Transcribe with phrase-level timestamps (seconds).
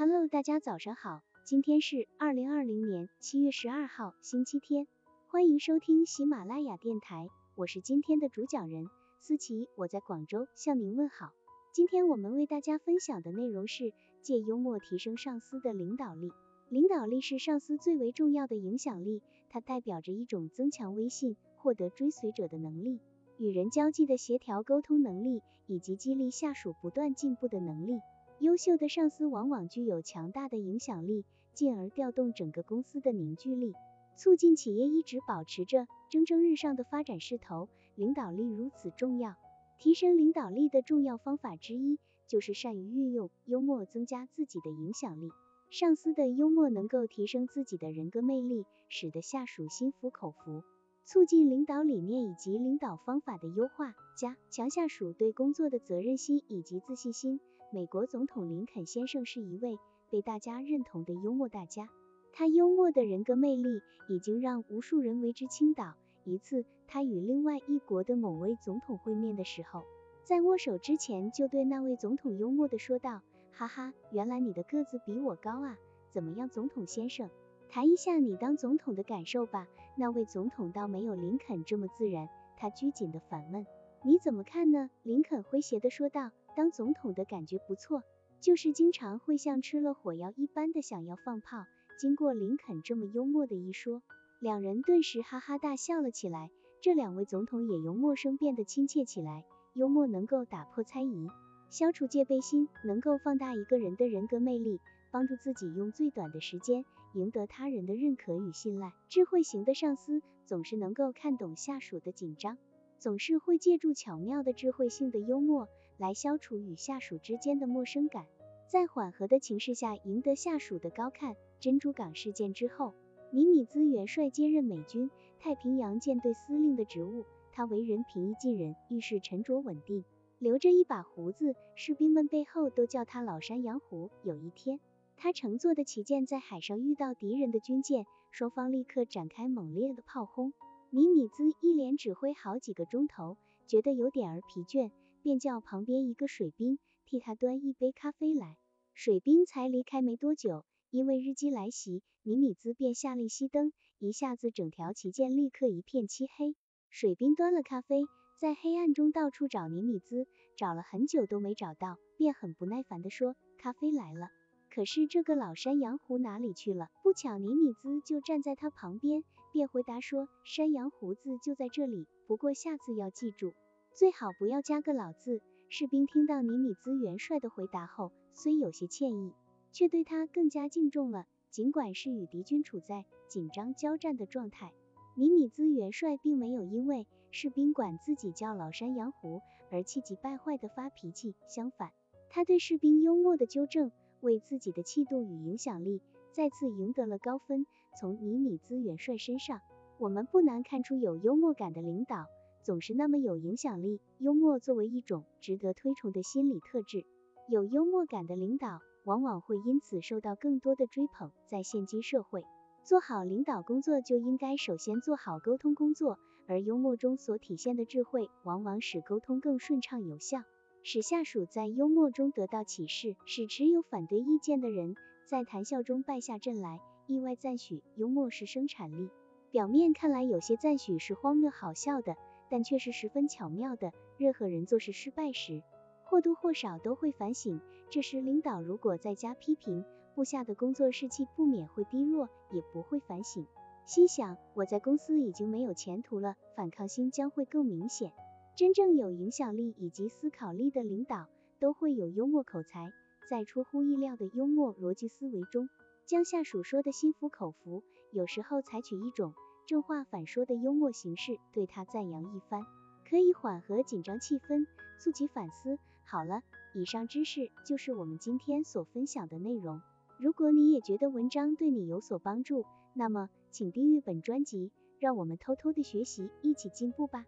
[0.00, 4.88] Hello，大家早上好，今天是二零二零年七月十二号，星期天，
[5.26, 8.86] 欢迎收听喜马拉雅电台，我是今天的主讲人
[9.20, 11.32] 思琪，我在广州向您问好。
[11.74, 13.92] 今天我们为大家分享的内容是
[14.22, 16.32] 借幽默提升上司的领导力。
[16.70, 23.00] 领导力是上司最为重要的影响力，它代表着一种增强威信、获得追随者的能力，
[23.36, 28.00] 与人交际的协调沟通能力，以及激励下属不断进步的能力。
[28.40, 33.74] 优秀的上司往往具有强大的影响力，进而调动整个公司的凝聚力，
[34.16, 37.68] 促进企业一直保持着蒸蒸日上的发展势头。
[37.96, 39.34] 领导力如此重要，
[39.78, 41.98] 提升领导力的重要方法之一
[42.28, 45.28] 就是善于运用幽默，增加自己的影响力。
[45.68, 50.62] 上司的幽默能够提升自己的人格魅力，使得下属心服口服，
[51.04, 57.38] 促进领导理念以及领导方法的优化，加强下属对工作的责任心以及自信心。
[57.72, 59.78] 美国总统林肯先生是一位
[60.10, 61.88] 被大家认同的幽默大家，
[62.32, 65.94] 他幽默的人格魅力已经让无数人为之倾倒。
[66.24, 69.84] 一次，他与另外一国的某位总统会面的时候，
[70.24, 73.22] 在握手之前就对那位总统幽默的说道。
[73.52, 75.78] 哈哈，原来你的个子比我高啊！
[76.12, 77.30] 怎么样，总统先生，
[77.68, 79.68] 谈一下你当总统的感受吧。
[79.96, 83.64] 那位总统倒没有林肯这么自然，他拘谨的反问
[84.02, 88.02] ：“你怎么看呢？”林肯诙谐的说道：“当总统的感觉不错，
[88.40, 91.64] 就是经常会像吃了火药一般的想要放炮。”
[91.98, 94.02] 经过林肯这么幽默的一说，
[94.40, 96.50] 两人顿时哈哈大笑了起来。
[96.80, 99.44] 这两位总统也由陌生变得亲切起来。
[99.74, 101.28] 幽默能够打破猜疑。
[101.68, 104.80] 消除戒备心，能够放大一个人的人格魅力，
[105.12, 108.92] 帮助自己用最短的时间赢得他人的认可与信赖。
[109.08, 112.56] 智慧型的上司总是能够看懂下属的紧张，
[113.00, 118.26] 总是会借助巧妙的智慧性的幽默来消除与下属之间的陌生感，
[118.70, 121.34] 在缓和的情势下赢得下属的高看。
[121.60, 122.94] 珍珠港事件之后，
[123.30, 130.04] 尼米兹元帅接任美军太平洋舰队司令的职务，他为人平易近人，遇事沉着稳定。
[130.38, 134.10] 留着一把胡子，士兵们背后都叫他老山羊胡。
[134.22, 134.78] 有一天，
[135.16, 140.52] 他乘坐的旗舰在海上遇到敌人的军舰，双方立刻展开猛烈的炮轰。
[140.92, 143.36] 尼米兹一连指挥好几个钟头，
[143.68, 144.90] 觉得有点儿疲倦，
[145.22, 148.56] 便叫旁边一个水兵替他端一杯咖啡来。
[148.92, 156.56] 水兵才离开没多久，因为日机来袭，尼米兹便下令熄灯，一下子整条旗舰立刻一片漆黑。
[156.88, 158.02] 水兵端了咖啡。
[158.40, 164.30] 在黑暗中到处找尼米兹，找了很久都没找到，便很不耐烦地说：“咖啡来了，
[164.70, 173.54] 可是这个老山羊胡哪里去了？”不巧尼米兹就站在他旁边，便回答说：“山羊胡子就在这里，不过下次要记住，
[173.92, 179.32] 最好不要加个老字。”士兵听到尼米兹元帅的回答后，虽有些歉意，
[179.72, 181.26] 却对他更加敬重了。
[181.50, 184.72] 尽管是与敌军处在紧张交战的状态，
[185.16, 187.06] 尼米兹元帅并没有因为。
[187.32, 189.40] 士兵管自己叫老山羊胡，
[189.70, 191.36] 而气急败坏的发脾气。
[191.46, 191.92] 相反，
[192.28, 197.66] 他对士兵幽默的纠正，为自己的气度与影响力再次赢得了高分。
[197.98, 199.60] 从尼米兹元帅身上，
[199.98, 202.26] 我们不难看出，有幽默感的领导
[202.62, 204.00] 总是那么有影响力。
[204.18, 207.04] 幽默作为一种值得推崇的心理特质，
[207.48, 211.30] 有幽默感的领导往往会因此受到更多的追捧。
[211.48, 212.44] 在现今社会，
[212.84, 216.18] 做好领导工作就应该首先做好沟通工作。
[216.46, 220.42] 而幽默中所体现的智慧，往往使沟通更顺畅有效，
[220.82, 224.96] 使下属在幽默中得到启示，使持有反对意见的人
[225.26, 226.80] 在谈笑中败下阵来。
[227.10, 229.10] 意外赞许，幽默是生产力。
[229.50, 232.14] 表面看来，有些赞许是荒谬好笑的，
[232.48, 233.92] 但却是十分巧妙的。
[234.16, 235.60] 任何人做事失败时，
[236.04, 237.60] 或多或少都会反省。
[237.90, 239.84] 这时，领导如果再加批评，
[240.14, 243.44] 部下的工作士气不免会低落，也不会反省。
[243.84, 248.12] 心想，我在公司已经没有前途了，反抗心将会更明显。
[248.56, 251.26] 真正有影响力以及思考力的领导，
[251.58, 252.92] 都会有幽默口才，
[253.28, 255.68] 在出乎意料的幽默逻辑思维中，
[256.10, 257.84] 将下属说的心服口服。
[258.10, 259.32] 有时候采取一种
[259.64, 262.66] 正话反说的幽默形式，对他赞扬一番，
[263.08, 264.66] 可以缓和紧张气氛，
[264.98, 265.78] 促其反思。
[266.02, 266.42] 好了，
[266.74, 269.80] 以上知识就是我们今天所分享的内容。
[270.18, 277.24] 如果你也觉得文章对你有所帮助，那么请订阅本专辑，让我们偷偷的学习，一起进步吧。